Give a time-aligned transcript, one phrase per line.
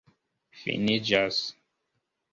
[0.61, 1.41] finiĝas